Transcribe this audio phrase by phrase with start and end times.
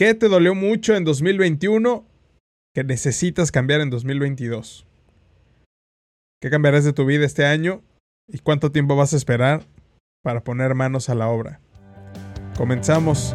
[0.00, 2.06] ¿Qué te dolió mucho en 2021
[2.74, 4.86] que necesitas cambiar en 2022?
[6.40, 7.82] ¿Qué cambiarás de tu vida este año?
[8.26, 9.66] ¿Y cuánto tiempo vas a esperar
[10.22, 11.60] para poner manos a la obra?
[12.56, 13.34] Comenzamos.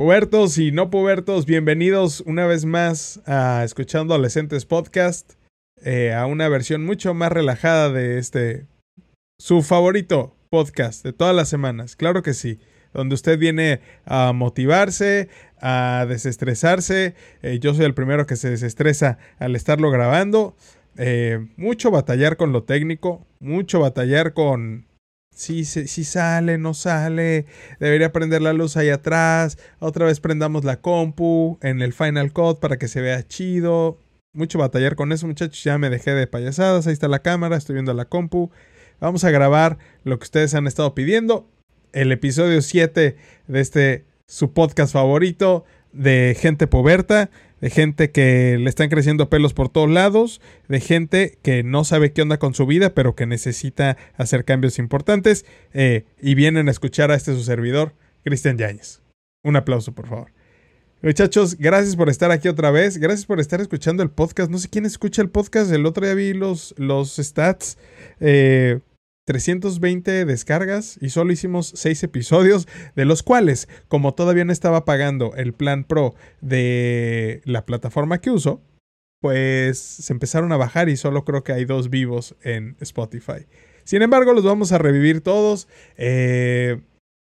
[0.00, 5.34] Pubertos y no pubertos, bienvenidos una vez más a Escuchando Adolescentes Podcast,
[5.84, 8.64] eh, a una versión mucho más relajada de este,
[9.38, 12.60] su favorito podcast de todas las semanas, claro que sí,
[12.94, 15.28] donde usted viene a motivarse,
[15.60, 20.56] a desestresarse, eh, yo soy el primero que se desestresa al estarlo grabando,
[20.96, 24.86] eh, mucho batallar con lo técnico, mucho batallar con
[25.34, 27.46] si, si, sale, no sale,
[27.78, 32.60] debería prender la luz ahí atrás, otra vez prendamos la compu en el Final Cut
[32.60, 33.98] para que se vea chido.
[34.32, 37.74] Mucho batallar con eso, muchachos, ya me dejé de payasadas, ahí está la cámara, estoy
[37.74, 38.50] viendo la compu.
[39.00, 41.48] Vamos a grabar lo que ustedes han estado pidiendo,
[41.92, 43.16] el episodio 7
[43.48, 49.54] de este su podcast favorito de gente poberta de gente que le están creciendo pelos
[49.54, 53.26] por todos lados, de gente que no sabe qué onda con su vida, pero que
[53.26, 57.94] necesita hacer cambios importantes, eh, y vienen a escuchar a este su servidor,
[58.24, 59.02] Cristian Yáñez.
[59.42, 60.32] Un aplauso, por favor.
[61.02, 62.98] Muchachos, gracias por estar aquí otra vez.
[62.98, 64.50] Gracias por estar escuchando el podcast.
[64.50, 65.72] No sé quién escucha el podcast.
[65.72, 67.78] El otro día vi los, los stats.
[68.20, 68.80] Eh,
[69.30, 72.66] 320 descargas y solo hicimos 6 episodios,
[72.96, 78.32] de los cuales, como todavía no estaba pagando el plan pro de la plataforma que
[78.32, 78.60] uso,
[79.20, 83.46] pues se empezaron a bajar y solo creo que hay dos vivos en Spotify.
[83.84, 85.68] Sin embargo, los vamos a revivir todos.
[85.96, 86.80] Eh,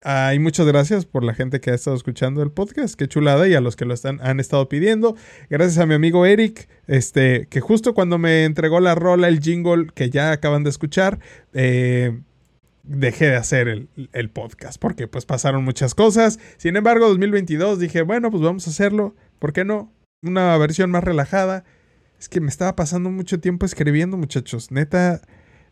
[0.05, 3.55] y muchas gracias por la gente que ha estado escuchando el podcast, qué chulada, y
[3.55, 5.17] a los que lo están, han estado pidiendo.
[5.49, 9.87] Gracias a mi amigo Eric, este, que justo cuando me entregó la rola, el jingle
[9.95, 11.21] que ya acaban de escuchar,
[11.53, 12.21] eh,
[12.83, 16.41] dejé de hacer el, el, podcast, porque pues pasaron muchas cosas.
[16.57, 19.93] Sin embargo, 2022 dije, bueno, pues vamos a hacerlo, ¿por qué no?
[20.23, 21.65] Una versión más relajada.
[22.19, 24.71] Es que me estaba pasando mucho tiempo escribiendo, muchachos.
[24.71, 25.23] Neta,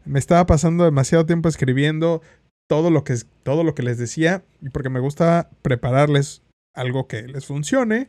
[0.04, 2.22] me estaba pasando demasiado tiempo escribiendo
[2.70, 7.22] todo lo que, todo lo que les decía y porque me gusta prepararles algo que
[7.22, 8.08] les funcione,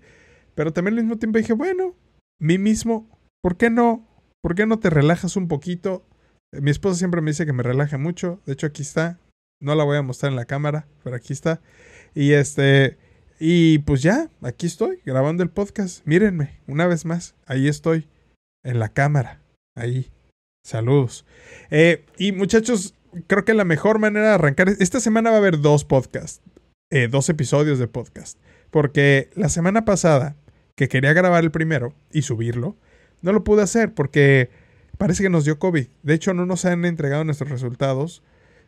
[0.53, 1.95] pero también al mismo tiempo dije, bueno,
[2.39, 3.09] mí mismo,
[3.41, 4.07] ¿por qué no?
[4.43, 6.05] ¿Por qué no te relajas un poquito?
[6.51, 9.19] Mi esposa siempre me dice que me relaje mucho, de hecho aquí está,
[9.59, 11.59] no la voy a mostrar en la cámara, pero aquí está.
[12.13, 12.99] Y este,
[13.39, 16.05] y pues ya, aquí estoy grabando el podcast.
[16.05, 18.07] Mírenme, una vez más, ahí estoy,
[18.63, 19.41] en la cámara,
[19.75, 20.11] ahí.
[20.63, 21.25] Saludos.
[21.71, 22.93] Eh, y muchachos,
[23.27, 24.69] creo que la mejor manera de arrancar.
[24.79, 26.41] Esta semana va a haber dos podcasts,
[26.89, 28.37] eh, dos episodios de podcast.
[28.69, 30.35] Porque la semana pasada,
[30.75, 32.77] que quería grabar el primero y subirlo,
[33.21, 34.49] no lo pude hacer porque
[34.97, 35.87] parece que nos dio COVID.
[36.03, 38.23] De hecho, no nos han entregado nuestros resultados,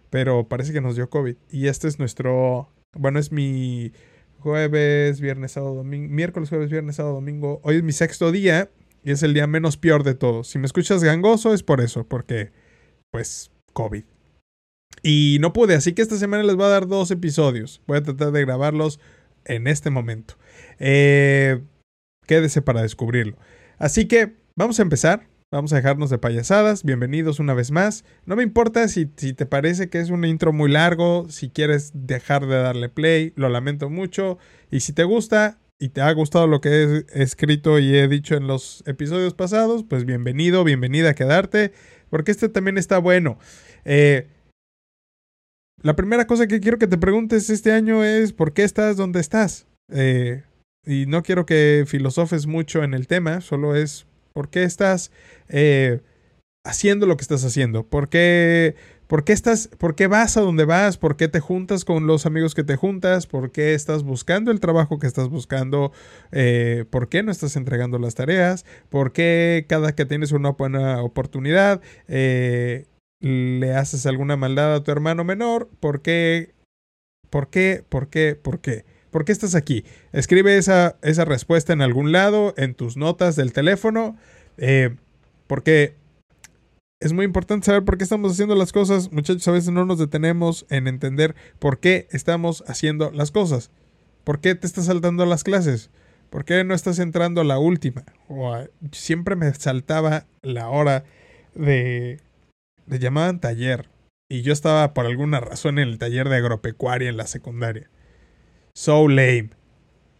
[0.09, 1.36] pero parece que nos dio COVID.
[1.50, 2.70] Y este es nuestro.
[2.96, 3.94] Bueno, es mi
[4.40, 6.14] jueves, viernes, sábado, domingo.
[6.14, 7.62] Miércoles, jueves, viernes, sábado, domingo.
[7.64, 8.70] Hoy es mi sexto día
[9.04, 10.50] y es el día menos peor de todos.
[10.50, 12.52] Si me escuchas gangoso es por eso, porque,
[13.10, 14.04] pues, COVID.
[15.02, 17.81] Y no pude, así que esta semana les voy a dar dos episodios.
[17.88, 19.00] Voy a tratar de grabarlos
[19.46, 20.36] en este momento.
[20.80, 21.62] Eh,
[22.26, 23.38] quédese para descubrirlo.
[23.78, 25.28] Así que vamos a empezar.
[25.52, 26.84] Vamos a dejarnos de payasadas.
[26.84, 28.06] Bienvenidos una vez más.
[28.26, 31.92] No me importa si, si, te parece que es un intro muy largo, si quieres
[31.94, 34.40] dejar de darle play, lo lamento mucho.
[34.72, 38.36] Y si te gusta y te ha gustado lo que he escrito y he dicho
[38.36, 41.74] en los episodios pasados, pues bienvenido, bienvenida a quedarte,
[42.10, 43.38] porque este también está bueno.
[43.86, 44.30] Eh,
[45.84, 49.20] la primera cosa que quiero que te preguntes este año es ¿por qué estás donde
[49.20, 49.68] estás?
[49.92, 50.44] Eh,
[50.86, 55.12] y no quiero que filosofes mucho en el tema, solo es ¿por qué estás
[55.50, 56.00] eh,
[56.64, 57.84] haciendo lo que estás haciendo?
[57.84, 58.76] ¿Por qué,
[59.08, 60.98] ¿Por qué estás, por qué vas a donde vas?
[60.98, 63.28] ¿Por qué te juntas con los amigos que te juntas?
[63.28, 65.92] ¿Por qué estás buscando el trabajo que estás buscando?
[66.31, 68.66] Eh, ¿Por qué no estás entregando las tareas?
[68.90, 71.81] ¿Por qué cada que tienes una buena oportunidad
[73.24, 76.54] le haces alguna maldad a tu hermano menor, ¿por qué?
[77.30, 77.84] ¿Por qué?
[77.88, 78.36] ¿Por qué?
[78.36, 78.84] ¿Por qué?
[79.12, 79.86] ¿Por qué estás aquí?
[80.12, 84.18] Escribe esa, esa respuesta en algún lado, en tus notas del teléfono,
[84.58, 84.98] eh,
[85.48, 85.96] porque
[87.00, 89.12] es muy importante saber por qué estamos haciendo las cosas.
[89.14, 93.72] Muchachos, a veces no nos detenemos en entender por qué estamos haciendo las cosas.
[94.26, 95.92] ¿Por qué te estás saltando las clases?
[96.30, 98.04] ¿Por qué no estás entrando a la última?
[98.28, 98.58] O
[98.92, 101.06] siempre me saltaba la hora
[101.56, 102.19] de
[102.88, 103.89] le llamaban taller.
[104.30, 107.89] Y yo estaba por alguna razón en el taller de agropecuaria en la secundaria.
[108.74, 109.50] So lame.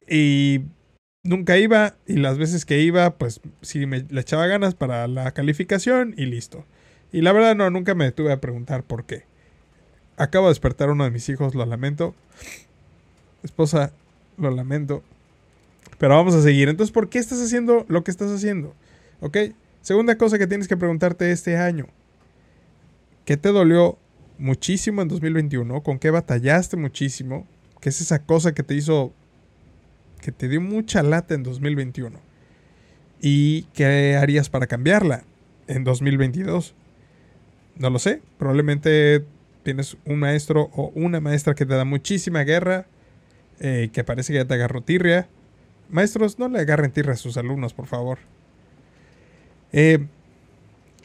[0.08, 0.62] Y
[1.24, 5.32] nunca iba y las veces que iba, pues sí me le echaba ganas para la
[5.32, 6.66] calificación y listo.
[7.12, 9.24] Y la verdad no, nunca me detuve a preguntar por qué.
[10.18, 12.14] Acabo de despertar a uno de mis hijos, lo lamento.
[13.44, 13.94] Esposa,
[14.38, 15.04] lo lamento.
[15.98, 16.70] Pero vamos a seguir.
[16.70, 18.76] Entonces, ¿por qué estás haciendo lo que estás haciendo?
[19.22, 19.38] ¿Ok?
[19.82, 21.88] Segunda cosa que tienes que preguntarte este año.
[23.26, 23.98] ¿Qué te dolió
[24.38, 25.82] muchísimo en 2021?
[25.82, 27.48] ¿Con qué batallaste muchísimo?
[27.80, 29.14] ¿Qué es esa cosa que te hizo
[30.22, 32.20] que te dio mucha lata en 2021?
[33.22, 35.24] ¿Y qué harías para cambiarla
[35.68, 36.76] en 2022?
[37.78, 38.22] No lo sé.
[38.38, 39.26] Probablemente
[39.64, 42.88] tienes un maestro o una maestra que te da muchísima guerra,
[43.62, 45.30] eh, que parece que ya te agarró tirria.
[45.90, 48.20] Maestros, no le agarren tirria a sus alumnos, por favor.
[49.72, 50.06] Eh,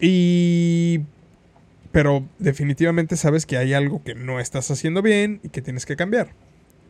[0.01, 1.01] y...
[1.93, 5.97] Pero definitivamente sabes que hay algo que no estás haciendo bien y que tienes que
[5.97, 6.35] cambiar.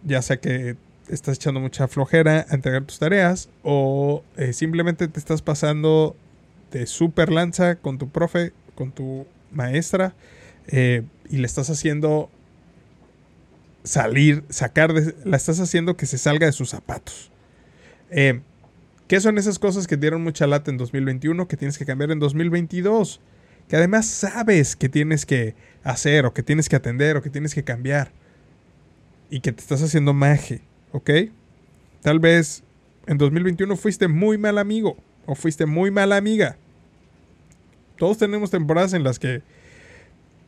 [0.04, 0.76] Ya sea que
[1.08, 6.16] estás echando mucha flojera a entregar tus tareas o eh, simplemente te estás pasando
[6.70, 10.14] de super lanza con tu profe, con tu maestra
[10.66, 12.30] eh, y le estás haciendo
[13.84, 17.30] salir, sacar, de, la estás haciendo que se salga de sus zapatos.
[18.10, 18.40] Eh,
[19.06, 22.18] ¿Qué son esas cosas que dieron mucha lata en 2021 que tienes que cambiar en
[22.18, 23.20] 2022?
[23.68, 27.54] Que además sabes que tienes que hacer o que tienes que atender o que tienes
[27.54, 28.12] que cambiar.
[29.30, 30.62] Y que te estás haciendo maje.
[30.92, 31.10] ¿ok?
[32.02, 32.62] Tal vez
[33.06, 36.56] en 2021 fuiste muy mal amigo o fuiste muy mala amiga.
[37.96, 39.42] Todos tenemos temporadas en las que,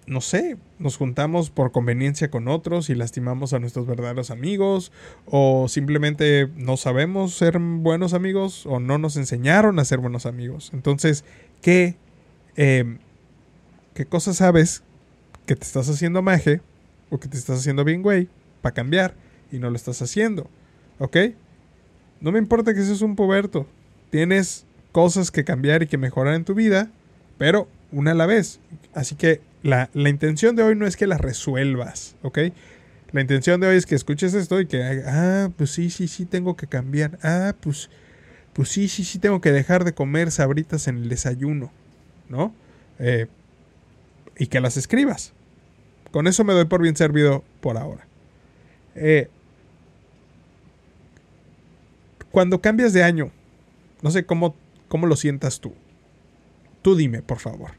[0.07, 4.93] no sé, nos juntamos por conveniencia con otros y lastimamos a nuestros verdaderos amigos
[5.27, 10.71] o simplemente no sabemos ser buenos amigos o no nos enseñaron a ser buenos amigos.
[10.73, 11.25] Entonces,
[11.61, 11.97] ¿qué,
[12.57, 12.99] eh,
[13.95, 14.83] qué cosas sabes
[15.47, 16.61] que te estás haciendo maje
[17.11, 18.29] o que te estás haciendo bien, güey,
[18.63, 19.15] para cambiar?
[19.53, 20.49] y no lo estás haciendo.
[20.99, 21.17] ¿Ok?
[22.21, 23.67] No me importa que seas un puberto.
[24.11, 26.91] Tienes cosas que cambiar y que mejorar en tu vida,
[27.39, 28.61] pero una a la vez.
[28.95, 32.39] Así que la, intención de hoy no es que las resuelvas, ¿ok?
[33.13, 36.27] La intención de hoy es que escuches esto y que, ah, pues sí, sí, sí,
[36.27, 37.19] tengo que cambiar.
[37.23, 37.91] Ah, pues,
[38.53, 41.73] pues sí, sí, sí, tengo que dejar de comer sabritas en el desayuno,
[42.29, 42.55] ¿no?
[42.99, 43.27] Eh,
[44.41, 45.35] y que las escribas.
[46.11, 48.07] Con eso me doy por bien servido por ahora.
[48.95, 49.29] Eh,
[52.31, 53.31] cuando cambias de año,
[54.01, 54.57] no sé cómo,
[54.89, 55.75] cómo lo sientas tú.
[56.81, 57.73] Tú dime, por favor.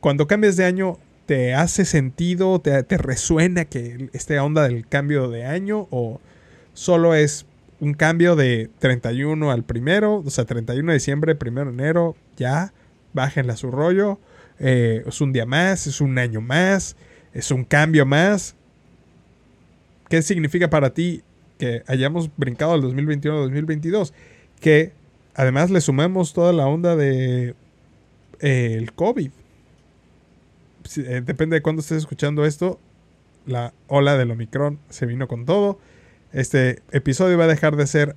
[0.00, 5.30] Cuando cambias de año, ¿te hace sentido, te, te resuena que esta onda del cambio
[5.30, 6.20] de año o
[6.74, 7.46] solo es
[7.80, 12.74] un cambio de 31 al primero, o sea, 31 de diciembre, primero de enero, ya,
[13.14, 14.18] bájenle a su rollo,
[14.58, 16.96] eh, es un día más, es un año más,
[17.32, 18.54] es un cambio más.
[20.08, 21.22] ¿Qué significa para ti
[21.58, 24.12] que hayamos brincado al 2021-2022,
[24.60, 24.92] que
[25.34, 27.54] además le sumamos toda la onda de
[28.40, 29.30] eh, el COVID.
[30.96, 32.78] Eh, depende de cuándo estés escuchando esto,
[33.46, 35.78] la ola del Omicron se vino con todo.
[36.32, 38.16] Este episodio va a dejar de ser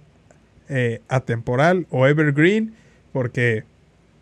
[1.07, 2.75] atemporal o evergreen
[3.13, 3.63] porque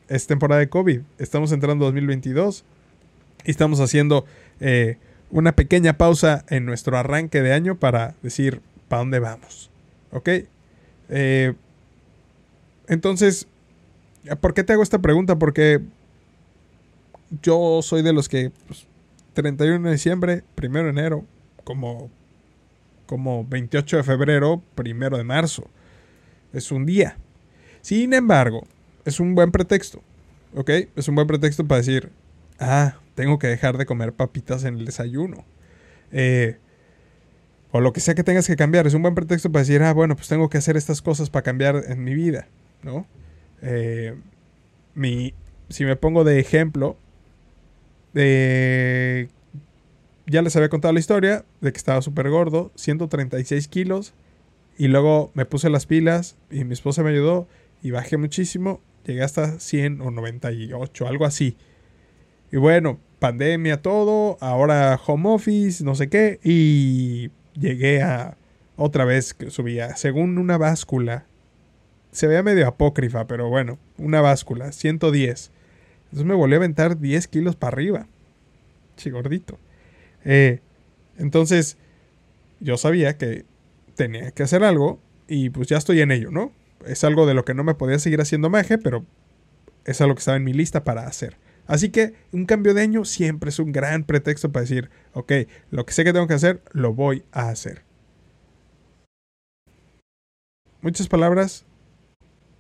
[0.10, 1.02] es temporada de COVID.
[1.18, 2.64] Estamos entrando 2022
[3.46, 4.26] y estamos haciendo
[5.30, 9.70] una pequeña pausa en nuestro arranque de año para decir, para dónde vamos.
[10.12, 10.30] ¿Ok?
[11.10, 11.54] Eh,
[12.88, 13.48] entonces,
[14.42, 15.38] ¿por qué te hago esta pregunta?
[15.38, 15.82] Porque
[17.42, 18.52] yo soy de los que
[19.34, 21.26] 31 pues, de diciembre, 1 de enero,
[21.64, 22.10] como,
[23.06, 25.68] como 28 de febrero, 1 de marzo.
[26.54, 27.18] Es un día.
[27.82, 28.66] Sin embargo,
[29.06, 30.02] es un buen pretexto.
[30.56, 30.70] ¿Ok?
[30.96, 32.12] Es un buen pretexto para decir,
[32.60, 35.46] ah, tengo que dejar de comer papitas en el desayuno.
[36.12, 36.58] Eh,
[37.72, 38.88] o lo que sea que tengas que cambiar.
[38.88, 41.44] Es un buen pretexto para decir, ah, bueno, pues tengo que hacer estas cosas para
[41.44, 42.48] cambiar en mi vida,
[42.84, 43.06] ¿no?
[43.62, 44.16] Eh,
[44.94, 45.34] mi,
[45.70, 46.98] si me pongo de ejemplo,
[48.14, 49.28] ya
[50.42, 54.14] les había contado la historia de que estaba súper gordo, 136 kilos,
[54.78, 57.48] y luego me puse las pilas y mi esposa me ayudó
[57.82, 61.58] y bajé muchísimo, llegué hasta 100 o 98, algo así.
[62.52, 68.38] Y bueno, pandemia, todo, ahora home office, no sé qué, y llegué a
[68.78, 71.26] otra vez que subía, según una báscula,
[72.12, 75.52] se veía medio apócrifa, pero bueno, una báscula, 110.
[76.06, 78.08] Entonces me volví a aventar 10 kilos para arriba.
[78.96, 79.60] Chigordito.
[80.24, 80.62] Eh,
[81.18, 81.78] entonces,
[82.60, 83.46] yo sabía que
[83.96, 86.52] tenía que hacer algo y pues ya estoy en ello, ¿no?
[86.86, 89.06] Es algo de lo que no me podía seguir haciendo maje, pero
[89.86, 91.38] es algo que estaba en mi lista para hacer.
[91.68, 95.32] Así que un cambio de año siempre es un gran pretexto para decir, ok,
[95.72, 97.84] lo que sé que tengo que hacer, lo voy a hacer.
[100.82, 101.66] Muchas palabras,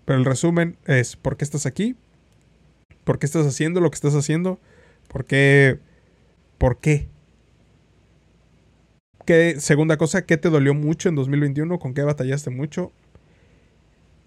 [0.05, 1.95] pero el resumen es ¿por qué estás aquí?
[3.03, 4.59] ¿Por qué estás haciendo lo que estás haciendo?
[5.07, 5.79] ¿Por qué?
[6.57, 7.07] ¿Por qué?
[9.25, 11.77] ¿Qué segunda cosa, ¿qué te dolió mucho en 2021?
[11.77, 12.91] ¿Con qué batallaste mucho?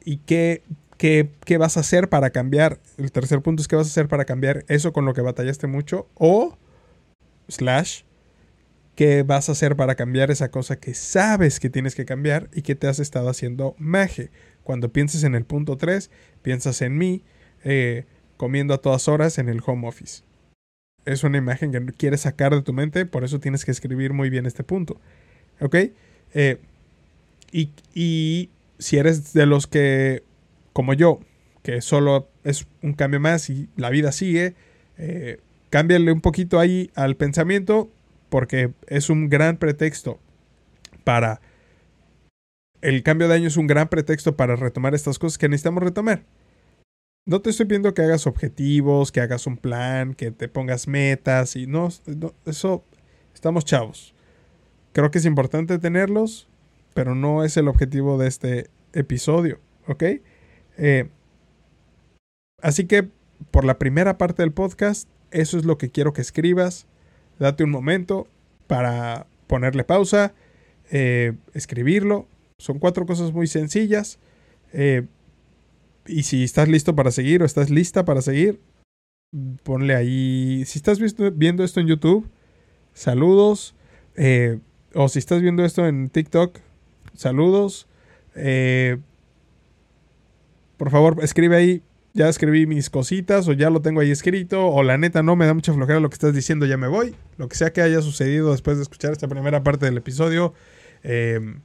[0.08, 0.62] ¿Y qué,
[0.96, 2.80] qué, qué vas a hacer para cambiar?
[2.96, 5.66] El tercer punto es qué vas a hacer para cambiar eso con lo que batallaste
[5.66, 6.08] mucho.
[6.14, 6.56] O,
[7.48, 8.04] slash,
[8.94, 12.62] qué vas a hacer para cambiar esa cosa que sabes que tienes que cambiar y
[12.62, 14.30] que te has estado haciendo maje.
[14.64, 16.10] Cuando pienses en el punto 3,
[16.40, 17.22] piensas en mí
[17.62, 18.06] eh,
[18.38, 20.22] comiendo a todas horas en el home office.
[21.04, 24.30] Es una imagen que quieres sacar de tu mente, por eso tienes que escribir muy
[24.30, 25.02] bien este punto.
[25.60, 25.74] ¿Ok?
[26.32, 26.62] Eh,
[27.52, 28.48] y, y
[28.78, 30.23] si eres de los que,
[30.73, 31.20] como yo,
[31.62, 34.54] que solo es un cambio más y la vida sigue,
[34.97, 37.90] eh, cámbiale un poquito ahí al pensamiento
[38.28, 40.18] porque es un gran pretexto
[41.04, 41.40] para...
[42.80, 46.23] El cambio de año es un gran pretexto para retomar estas cosas que necesitamos retomar.
[47.26, 51.56] No te estoy pidiendo que hagas objetivos, que hagas un plan, que te pongas metas
[51.56, 51.88] y no,
[52.47, 52.85] eso
[53.35, 54.14] estamos chavos.
[54.92, 56.48] Creo que es importante tenerlos,
[56.99, 60.02] pero no es el objetivo de este episodio, ¿ok?
[60.78, 61.09] Eh,
[62.61, 63.09] así que
[63.52, 66.88] por la primera parte del podcast, eso es lo que quiero que escribas
[67.38, 68.26] date un momento
[68.67, 70.35] para ponerle pausa,
[70.90, 72.26] eh, escribirlo.
[72.59, 74.19] Son cuatro cosas muy sencillas.
[74.73, 75.07] Eh,
[76.05, 78.59] y si estás listo para seguir o estás lista para seguir,
[79.62, 80.64] ponle ahí.
[80.67, 80.99] Si estás
[81.37, 82.28] viendo esto en YouTube,
[82.93, 83.76] saludos.
[84.95, 86.59] O si estás viendo esto en TikTok,
[87.18, 87.87] saludos.
[90.76, 91.82] por favor, escribe ahí
[92.18, 95.46] ya escribí mis cositas o ya lo tengo ahí escrito o la neta no me
[95.46, 97.14] da mucha flojera lo que estás diciendo, ya me voy.
[97.37, 100.52] Lo que sea que haya sucedido después de escuchar esta primera parte del episodio,
[101.04, 101.60] em,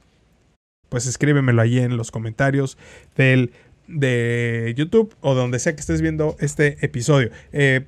[0.88, 2.78] pues escríbemelo ahí en los comentarios
[3.16, 3.52] del,
[3.88, 7.30] de YouTube o donde sea que estés viendo este episodio.
[7.52, 7.86] Eh,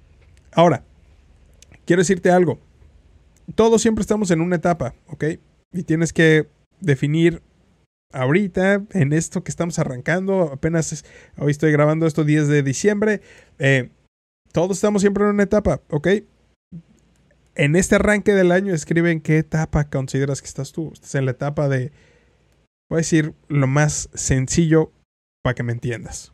[0.52, 0.82] ahora,
[1.84, 2.58] quiero decirte algo.
[3.54, 5.24] Todos siempre estamos en una etapa, ¿ok?
[5.72, 6.48] Y tienes que
[6.80, 7.42] definir
[8.12, 11.04] ahorita, en esto que estamos arrancando, apenas
[11.38, 13.20] hoy estoy grabando esto 10 de diciembre,
[13.58, 13.90] eh,
[14.52, 16.08] todos estamos siempre en una etapa, ¿ok?
[17.54, 20.90] En este arranque del año escribe en qué etapa consideras que estás tú.
[20.92, 21.90] Estás en la etapa de,
[22.90, 24.92] voy a decir lo más sencillo
[25.42, 26.32] para que me entiendas.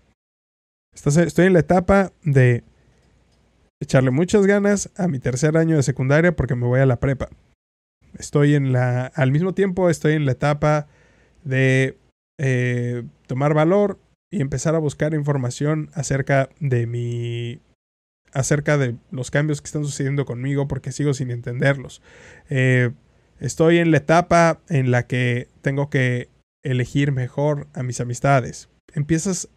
[0.94, 2.64] Estoy en la etapa de
[3.80, 7.28] echarle muchas ganas a mi tercer año de secundaria porque me voy a la prepa.
[8.18, 10.88] Estoy en la, al mismo tiempo estoy en la etapa
[11.44, 11.96] de
[12.38, 13.98] eh, tomar valor
[14.30, 17.60] y empezar a buscar información acerca de mi
[18.32, 22.00] acerca de los cambios que están sucediendo conmigo porque sigo sin entenderlos.
[22.48, 22.90] Eh,
[23.40, 26.28] estoy en la etapa en la que tengo que
[26.64, 28.70] elegir mejor a mis amistades.
[28.94, 29.48] Empiezas,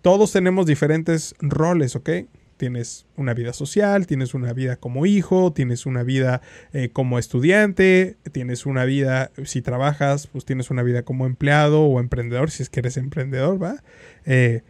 [0.00, 2.10] todos tenemos diferentes roles, ¿ok?
[2.58, 8.18] Tienes una vida social, tienes una vida como hijo, tienes una vida eh, como estudiante,
[8.32, 12.68] tienes una vida, si trabajas, pues tienes una vida como empleado o emprendedor, si es
[12.68, 13.82] que eres emprendedor, ¿va?
[14.26, 14.62] Eh,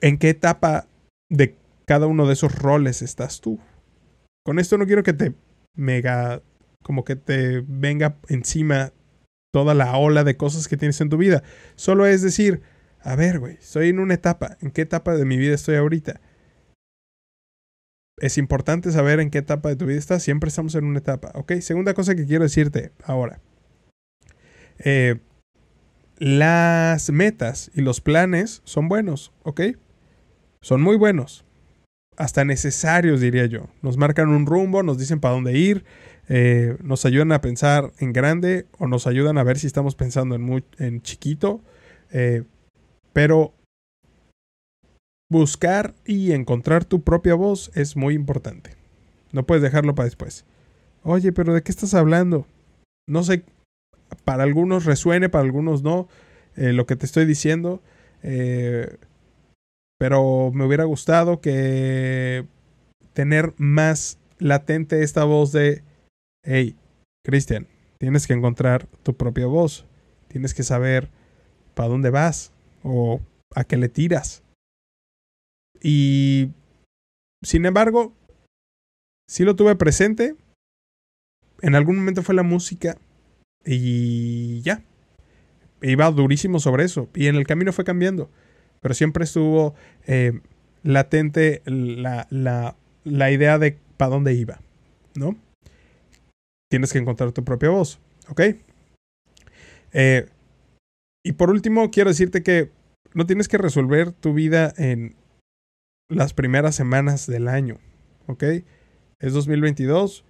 [0.00, 0.86] ¿En qué etapa
[1.28, 3.58] de cada uno de esos roles estás tú?
[4.44, 5.34] Con esto no quiero que te
[5.76, 6.42] mega,
[6.82, 8.92] como que te venga encima
[9.52, 11.42] toda la ola de cosas que tienes en tu vida.
[11.74, 12.62] Solo es decir,
[13.02, 14.56] a ver, güey, estoy en una etapa.
[14.60, 16.20] ¿En qué etapa de mi vida estoy ahorita?
[18.18, 20.22] Es importante saber en qué etapa de tu vida estás.
[20.22, 21.32] Siempre estamos en una etapa.
[21.34, 23.40] Ok, segunda cosa que quiero decirte ahora.
[24.78, 25.20] Eh,
[26.18, 29.62] las metas y los planes son buenos, ¿ok?
[30.60, 31.46] Son muy buenos.
[32.18, 33.70] Hasta necesarios, diría yo.
[33.80, 35.86] Nos marcan un rumbo, nos dicen para dónde ir,
[36.28, 40.34] eh, nos ayudan a pensar en grande o nos ayudan a ver si estamos pensando
[40.34, 41.62] en, muy, en chiquito.
[42.10, 42.42] Eh,
[43.12, 43.54] pero
[45.30, 48.74] buscar y encontrar tu propia voz es muy importante.
[49.32, 50.44] No puedes dejarlo para después.
[51.02, 52.46] Oye, pero ¿de qué estás hablando?
[53.08, 53.44] No sé,
[54.24, 56.08] para algunos resuene, para algunos no,
[56.56, 57.80] eh, lo que te estoy diciendo.
[58.22, 58.98] Eh,
[59.98, 62.46] pero me hubiera gustado que
[63.12, 65.82] tener más latente esta voz de,
[66.42, 66.76] hey,
[67.24, 67.66] Cristian,
[67.98, 69.86] tienes que encontrar tu propia voz.
[70.28, 71.10] Tienes que saber
[71.74, 72.52] para dónde vas,
[72.82, 73.20] o
[73.54, 74.42] a qué le tiras.
[75.82, 76.50] Y,
[77.42, 78.14] sin embargo,
[79.28, 80.36] sí lo tuve presente.
[81.62, 82.98] En algún momento fue la música
[83.64, 84.82] y ya.
[85.82, 87.08] Iba durísimo sobre eso.
[87.14, 88.30] Y en el camino fue cambiando.
[88.80, 89.74] Pero siempre estuvo
[90.06, 90.40] eh,
[90.82, 94.60] latente la, la, la idea de para dónde iba.
[95.14, 95.36] ¿No?
[96.70, 97.98] Tienes que encontrar tu propia voz.
[98.28, 98.40] ¿Ok?
[99.92, 100.28] Eh,
[101.24, 102.70] y por último, quiero decirte que
[103.14, 105.16] no tienes que resolver tu vida en
[106.08, 107.78] las primeras semanas del año,
[108.26, 108.44] ¿ok?
[109.20, 110.24] Es 2022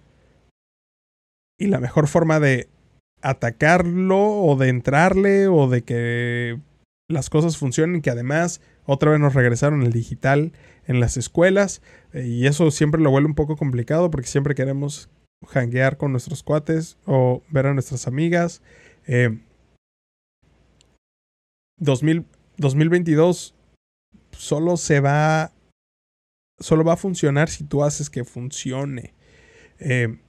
[1.59, 2.67] y la mejor forma de
[3.21, 6.59] atacarlo o de entrarle o de que
[7.07, 10.53] las cosas funcionen, que además otra vez nos regresaron el digital
[10.87, 11.81] en las escuelas
[12.13, 15.09] eh, y eso siempre lo vuelve un poco complicado porque siempre queremos
[15.47, 18.61] hanguear con nuestros cuates o ver a nuestras amigas.
[19.07, 19.39] Eh,
[21.81, 23.55] 2022
[24.37, 25.51] solo se va,
[26.59, 29.13] solo va a funcionar si tú haces que funcione.
[29.79, 30.19] Eh,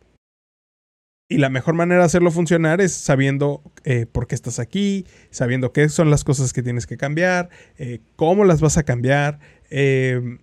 [1.29, 5.73] y la mejor manera de hacerlo funcionar es sabiendo eh, por qué estás aquí, sabiendo
[5.73, 9.39] qué son las cosas que tienes que cambiar, eh, cómo las vas a cambiar,
[9.71, 10.39] de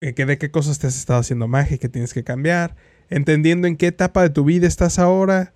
[0.00, 2.76] qué cosas te has estado haciendo magia que tienes que cambiar,
[3.10, 5.52] entendiendo en qué etapa de tu vida estás ahora,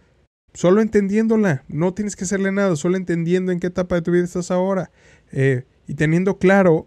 [0.55, 4.25] solo entendiéndola, no tienes que hacerle nada, solo entendiendo en qué etapa de tu vida
[4.25, 4.91] estás ahora
[5.33, 6.87] y teniendo claro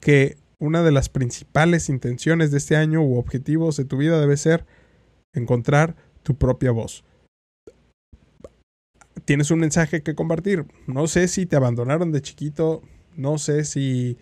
[0.00, 4.36] que una de las principales intenciones de este año u objetivos de tu vida debe
[4.36, 4.64] ser
[5.32, 7.04] encontrar tu propia voz.
[9.24, 10.66] Tienes un mensaje que compartir.
[10.86, 12.82] No sé si te abandonaron de chiquito,
[13.16, 14.18] no sé si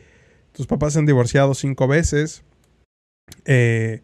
[0.52, 2.42] tus papás se han divorciado cinco veces,
[3.44, 4.02] eh,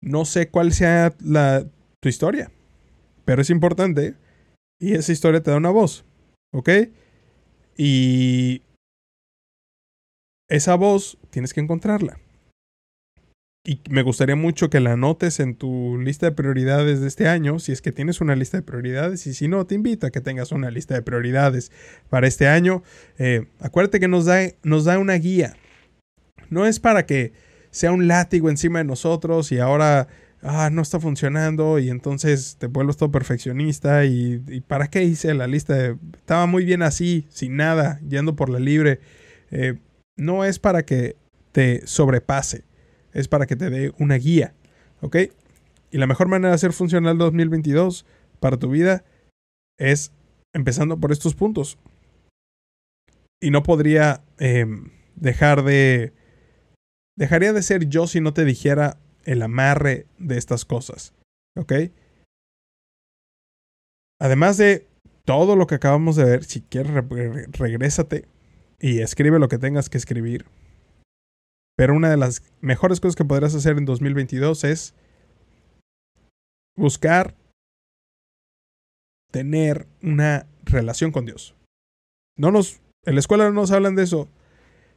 [0.00, 1.66] no sé cuál sea la,
[2.00, 2.50] tu historia,
[3.24, 4.14] pero es importante
[4.78, 6.04] y esa historia te da una voz,
[6.52, 6.70] ¿ok?
[7.76, 8.62] Y
[10.48, 12.18] esa voz tienes que encontrarla
[13.68, 17.58] y me gustaría mucho que la anotes en tu lista de prioridades de este año,
[17.58, 20.22] si es que tienes una lista de prioridades, y si no, te invito a que
[20.22, 21.70] tengas una lista de prioridades
[22.08, 22.82] para este año.
[23.18, 25.54] Eh, acuérdate que nos da, nos da una guía.
[26.48, 27.34] No es para que
[27.70, 30.08] sea un látigo encima de nosotros y ahora
[30.42, 35.46] ah, no está funcionando y entonces te vuelves todo perfeccionista y, para qué hice la
[35.46, 35.96] lista.
[36.14, 39.00] Estaba muy bien así, sin nada, yendo por la libre.
[39.50, 39.78] Eh,
[40.16, 41.16] no es para que
[41.52, 42.68] te sobrepase
[43.12, 44.54] es para que te dé una guía.
[45.00, 45.16] ¿Ok?
[45.90, 48.04] Y la mejor manera de hacer funcionar el 2022
[48.40, 49.04] para tu vida
[49.78, 50.12] es
[50.52, 51.78] empezando por estos puntos.
[53.40, 56.12] Y no podría em, dejar de...
[57.16, 61.12] Dejaría de ser yo si no te dijera el amarre de estas cosas.
[61.54, 61.72] ¿Ok?
[64.18, 64.86] Además de
[65.26, 66.92] todo lo que acabamos de ver, si quieres,
[67.52, 68.26] regrésate
[68.80, 70.46] y escribe lo que tengas que escribir.
[71.76, 74.94] Pero una de las mejores cosas que podrás hacer en 2022 es
[76.74, 77.34] buscar
[79.30, 81.54] tener una relación con Dios.
[82.36, 84.28] No nos, en la escuela no nos hablan de eso.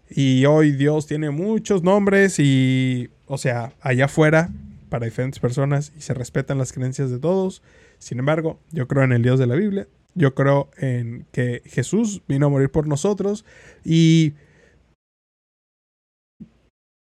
[0.09, 4.49] Y hoy Dios tiene muchos nombres y, o sea, allá afuera,
[4.89, 7.63] para diferentes personas, y se respetan las creencias de todos.
[7.97, 9.87] Sin embargo, yo creo en el Dios de la Biblia.
[10.15, 13.45] Yo creo en que Jesús vino a morir por nosotros
[13.85, 14.33] y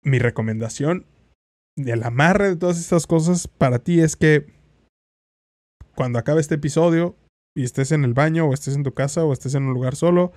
[0.03, 1.05] mi recomendación
[1.77, 4.45] del amarre de todas estas cosas para ti es que
[5.95, 7.15] cuando acabe este episodio
[7.55, 9.95] y estés en el baño o estés en tu casa o estés en un lugar
[9.95, 10.33] solo,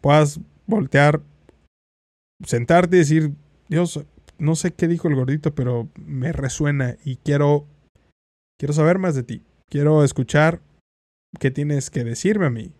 [0.00, 1.20] puedas voltear,
[2.44, 3.32] sentarte y decir,
[3.68, 4.04] Dios,
[4.38, 7.66] no sé qué dijo el gordito, pero me resuena y quiero
[8.58, 9.42] quiero saber más de ti.
[9.68, 10.60] Quiero escuchar
[11.38, 12.72] qué tienes que decirme a mí.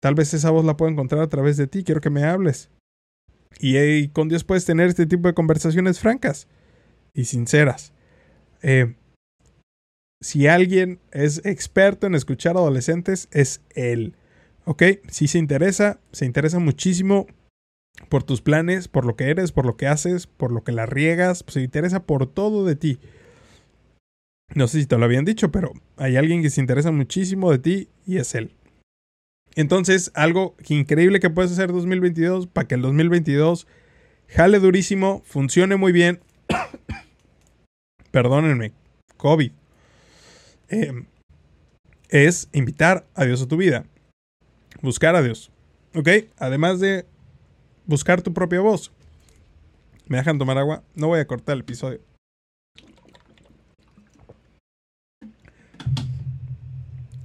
[0.00, 2.70] Tal vez esa voz la puedo encontrar a través de ti, quiero que me hables.
[3.58, 6.48] Y, con Dios puedes tener este tipo de conversaciones francas
[7.12, 7.92] y sinceras.
[8.62, 8.94] Eh,
[10.20, 14.16] si alguien es experto en escuchar adolescentes, es él.
[14.64, 14.82] ¿Ok?
[15.08, 17.26] Si se interesa, se interesa muchísimo
[18.08, 20.86] por tus planes, por lo que eres, por lo que haces, por lo que la
[20.86, 22.98] riegas, se interesa por todo de ti.
[24.54, 27.58] No sé si te lo habían dicho, pero hay alguien que se interesa muchísimo de
[27.58, 28.52] ti y es él.
[29.56, 33.66] Entonces, algo increíble que puedes hacer 2022 para que el 2022
[34.28, 36.20] jale durísimo, funcione muy bien.
[38.10, 38.72] Perdónenme,
[39.16, 39.52] COVID.
[40.68, 41.06] Em,
[42.08, 43.86] es invitar a Dios a tu vida.
[44.82, 45.50] Buscar a Dios.
[45.94, 46.08] ¿Ok?
[46.36, 47.06] Además de
[47.86, 48.92] buscar tu propia voz.
[50.06, 50.82] ¿Me dejan tomar agua?
[50.94, 52.00] No voy a cortar el episodio.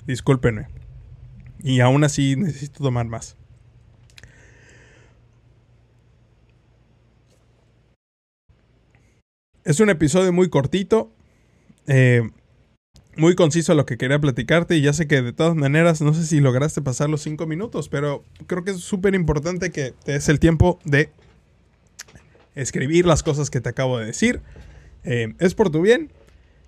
[0.05, 0.67] Discúlpenme.
[1.61, 3.35] Y aún así necesito tomar más.
[9.65, 11.11] Es un episodio muy cortito,
[11.85, 12.27] eh,
[13.19, 16.13] muy conciso a lo que quería platicarte y ya sé que de todas maneras no
[16.13, 20.13] sé si lograste pasar los cinco minutos, pero creo que es súper importante que te
[20.13, 21.09] des el tiempo de
[22.55, 24.41] escribir las cosas que te acabo de decir.
[25.03, 26.11] Eh, es por tu bien.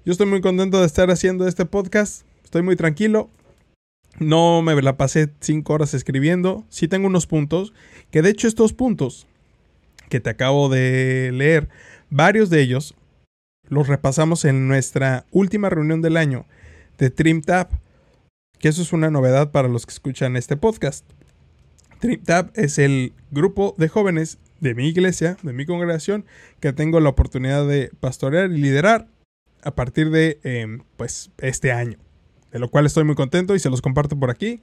[0.06, 2.26] Yo estoy muy contento de estar haciendo este podcast.
[2.44, 3.30] Estoy muy tranquilo.
[4.20, 6.66] No me la pasé cinco horas escribiendo.
[6.70, 7.74] Sí tengo unos puntos.
[8.12, 9.26] Que de hecho estos puntos
[10.10, 11.70] que te acabo de leer,
[12.10, 12.94] varios de ellos
[13.72, 16.46] los repasamos en nuestra última reunión del año
[16.98, 17.72] de TrimTap.
[18.60, 21.06] Que eso es una novedad para los que escuchan este podcast.
[22.00, 26.26] TrimTap es el grupo de jóvenes de mi iglesia, de mi congregación,
[26.60, 29.08] que tengo la oportunidad de pastorear y liderar
[29.64, 31.98] a partir de em, pues este año
[32.52, 34.62] de lo cual estoy muy contento y se los comparto por aquí.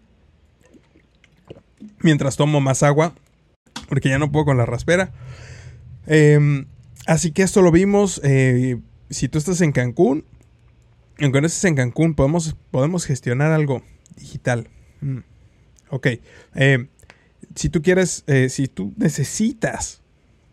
[2.03, 3.15] Mientras tomo más agua,
[3.89, 5.13] porque ya no puedo con la raspera.
[6.07, 6.67] Em,
[7.07, 8.21] así que esto lo vimos.
[8.23, 8.79] Eh,
[9.11, 10.25] si tú estás en Cancún,
[11.21, 13.83] aunque no en Cancún, podemos, podemos gestionar algo
[14.17, 14.69] digital.
[15.01, 15.19] Mm,
[15.91, 16.07] ok.
[16.55, 16.89] Em,
[17.55, 20.03] si tú quieres, eh, si tú necesitas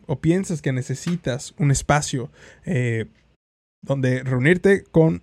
[0.07, 2.31] o piensas que necesitas un espacio
[2.65, 3.05] eh,
[3.81, 5.21] donde reunirte con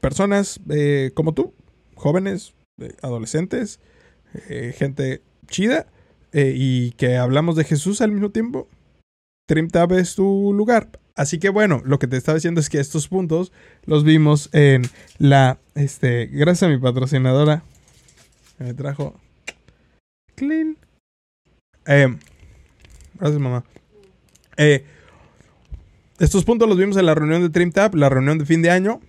[0.00, 1.52] personas eh, como tú,
[1.94, 3.80] jóvenes, eh, adolescentes,
[4.48, 5.86] eh, gente chida
[6.36, 8.66] y que hablamos de Jesús al mismo tiempo,
[9.46, 10.88] TrimTab es tu lugar.
[11.16, 13.52] Así que bueno, lo que te estaba diciendo es que estos puntos
[13.84, 14.82] los vimos en
[15.18, 17.62] la, este, gracias a mi patrocinadora,
[18.58, 19.14] me trajo
[20.34, 20.76] Clean.
[21.84, 23.64] gracias mamá.
[26.18, 29.00] estos puntos los vimos en la reunión de TrimTab, la reunión de fin de año.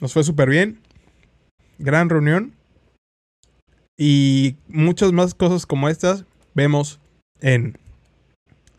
[0.00, 0.80] Nos fue súper bien.
[1.78, 2.54] Gran reunión.
[3.96, 7.00] Y muchas más cosas como estas vemos
[7.40, 7.78] en,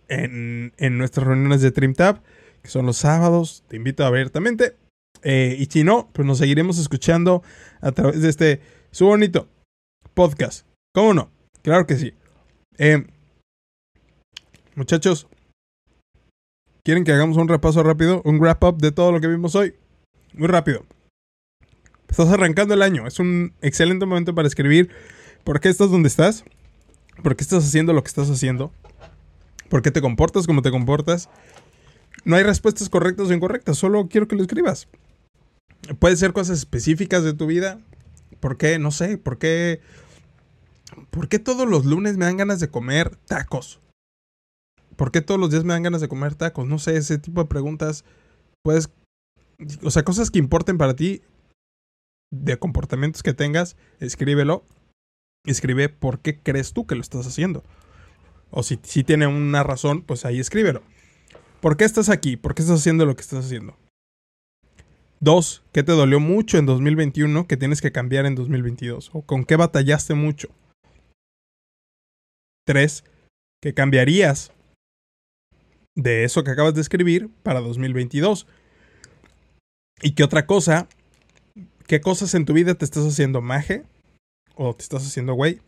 [0.08, 2.22] en, nuestras reuniones de TrimTab,
[2.62, 3.64] que son los sábados.
[3.68, 4.76] Te invito abiertamente.
[5.24, 7.42] Eh, y si no, pues nos seguiremos escuchando
[7.82, 9.48] a través de este su bonito
[10.14, 10.66] podcast.
[10.94, 11.32] ¿Cómo no?
[11.62, 12.14] Claro que sí.
[12.78, 13.06] Eh,
[14.76, 15.28] muchachos,
[16.84, 18.22] ¿quieren que hagamos un repaso rápido?
[18.24, 19.76] Un wrap up de todo lo que vimos hoy.
[20.34, 20.86] Muy rápido.
[22.08, 23.08] Estás arrancando el año.
[23.08, 24.90] Es un excelente momento para escribir
[25.44, 26.44] por qué estás donde estás,
[27.24, 28.72] por qué estás haciendo lo que estás haciendo,
[29.70, 31.30] por qué te comportas como te comportas.
[32.24, 34.88] No hay respuestas correctas o incorrectas, solo quiero que lo escribas.
[36.00, 37.80] Puede ser cosas específicas de tu vida.
[38.40, 38.80] ¿Por qué?
[38.80, 39.18] No sé.
[39.18, 39.82] ¿Por qué?
[41.10, 43.80] ¿Por qué todos los lunes me dan ganas de comer tacos?
[44.96, 46.68] ¿Por qué todos los días me dan ganas de comer tacos?
[46.68, 48.06] No sé, ese tipo de preguntas.
[48.64, 48.90] Puedes.
[49.84, 51.22] O sea, cosas que importen para ti
[52.32, 54.66] de comportamientos que tengas, escríbelo.
[55.46, 57.64] Escribe por qué crees tú que lo estás haciendo.
[58.52, 60.82] O si, si tiene una razón, pues ahí escríbelo.
[61.62, 62.38] ¿Por qué estás aquí?
[62.38, 63.78] ¿Por qué estás haciendo lo que estás haciendo?
[65.20, 69.12] Dos, ¿qué te dolió mucho en 2021 que tienes que cambiar en 2022?
[69.14, 70.50] ¿O con qué batallaste mucho?
[72.66, 73.04] Tres,
[73.62, 74.52] ¿qué cambiarías
[75.96, 78.48] de eso que acabas de escribir para 2022?
[80.02, 80.88] ¿Y qué otra cosa
[81.88, 83.84] ¿Qué cosas en tu vida te estás haciendo maje?
[84.56, 85.60] ¿O te estás haciendo güey?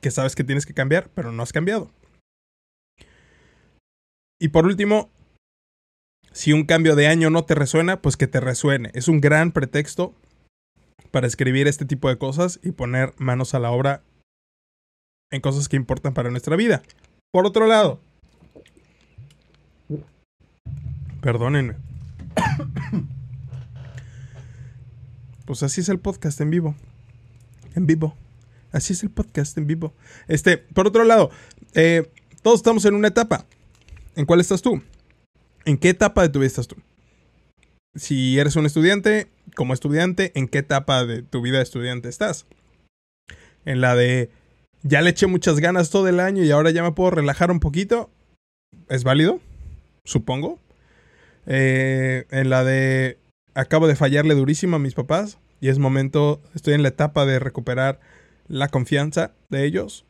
[0.00, 1.90] Que sabes que tienes que cambiar, pero no has cambiado.
[4.40, 5.10] Y por último,
[6.32, 8.90] si un cambio de año no te resuena, pues que te resuene.
[8.94, 10.14] Es un gran pretexto
[11.10, 14.02] para escribir este tipo de cosas y poner manos a la obra
[15.30, 16.82] en cosas que importan para nuestra vida.
[17.32, 18.00] Por otro lado,
[21.20, 21.76] perdónenme.
[25.44, 26.74] Pues así es el podcast en vivo.
[27.74, 28.16] En vivo.
[28.74, 29.94] Así es el podcast en vivo.
[30.26, 31.30] Este, por otro lado,
[31.74, 32.10] eh,
[32.42, 33.46] todos estamos en una etapa.
[34.16, 34.82] ¿En cuál estás tú?
[35.64, 36.74] ¿En qué etapa de tu vida estás tú?
[37.94, 42.46] Si eres un estudiante, como estudiante, ¿en qué etapa de tu vida estudiante estás?
[43.64, 44.30] En la de
[44.82, 47.60] ya le eché muchas ganas todo el año y ahora ya me puedo relajar un
[47.60, 48.10] poquito.
[48.88, 49.38] ¿Es válido?
[50.04, 50.58] Supongo.
[51.46, 53.18] Eh, en la de
[53.54, 57.38] acabo de fallarle durísimo a mis papás y es momento, estoy en la etapa de
[57.38, 58.00] recuperar
[58.48, 60.04] la confianza de ellos.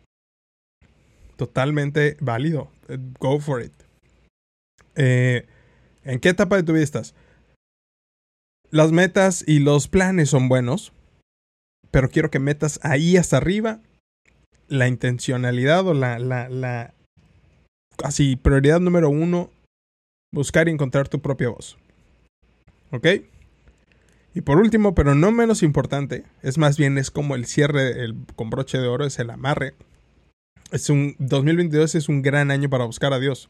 [1.37, 2.71] Totalmente válido.
[2.89, 3.73] Eh, go for it.
[4.97, 5.47] Eh,
[6.05, 7.15] ¿En qué etapa de tu vida estás?
[8.71, 10.93] Las metas y los planes son buenos,
[11.91, 13.81] pero quiero que metas ahí hasta arriba
[14.69, 16.95] la intencionalidad o la, la, la,
[18.03, 19.51] así, prioridad número uno,
[20.33, 21.77] buscar y encontrar tu propia voz.
[22.91, 23.07] ¿Ok?
[24.35, 28.17] Y por último, pero no menos importante, es más bien es como el cierre el,
[28.35, 29.75] con broche de oro, es el amarre.
[30.73, 33.49] Es un 2022 es un gran año para buscar a Dios.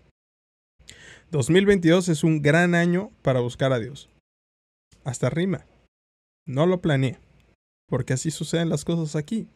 [1.30, 4.10] 2022 es un gran año para buscar a Dios.
[5.04, 5.64] Hasta rima.
[6.46, 7.18] No lo planeé,
[7.88, 9.48] porque así suceden las cosas aquí.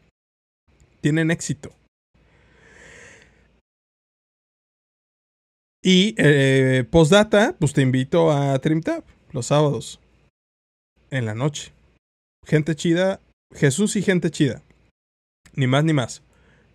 [1.02, 1.74] Tienen éxito.
[5.82, 10.00] Y eh, postdata, pues te invito a TrimTab los sábados
[11.10, 11.72] en la noche.
[12.46, 13.20] Gente chida
[13.54, 14.62] Jesús y gente chida.
[15.54, 16.22] Ni más ni más.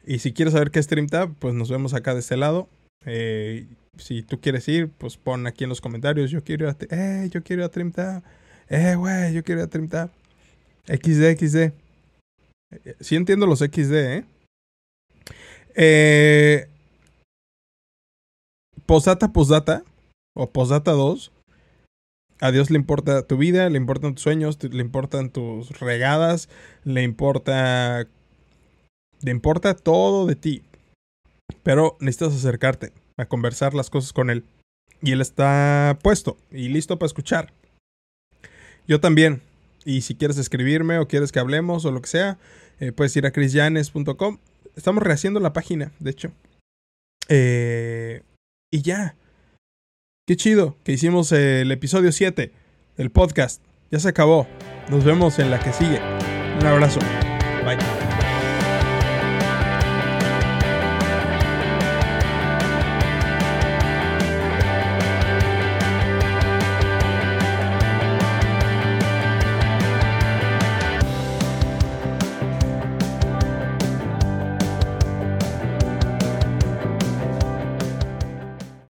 [0.06, 2.68] Y si quieres saber qué es StreamTab, pues nos vemos acá de este lado.
[3.06, 3.68] Eh,
[3.98, 6.32] si tú quieres ir, pues pon aquí en los comentarios.
[6.32, 8.24] Yo quiero ir a, eh, yo quiero ir a StreamTab.
[8.70, 10.10] Eh, güey, yo quiero ir a StreamTab.
[10.88, 11.74] XD, XD.
[13.00, 14.26] Sí entiendo los XD, ¿eh?
[15.76, 16.68] Eh,
[18.86, 19.84] posdata, posdata,
[20.36, 21.32] o posdata 2.
[22.44, 26.50] A Dios le importa tu vida, le importan tus sueños, le importan tus regadas,
[26.84, 28.06] le importa.
[29.22, 30.62] Le importa todo de ti.
[31.64, 34.44] Pero necesitas acercarte a conversar las cosas con él.
[35.02, 37.54] Y él está puesto y listo para escuchar.
[38.90, 39.42] Yo también.
[39.86, 42.38] Y si quieres escribirme o quieres que hablemos o lo que sea,
[42.82, 44.40] eh, puedes ir a chrisyanes.com.
[44.76, 46.32] Estamos rehaciendo la página, de hecho.
[47.30, 48.22] Eh,
[48.70, 49.16] y ya.
[50.26, 52.54] Qué chido que hicimos el episodio 7
[52.96, 53.62] del podcast.
[53.92, 54.48] Ya se acabó.
[54.90, 56.00] Nos vemos en la que sigue.
[56.62, 57.02] Un abrazo.
[57.66, 58.03] Bye.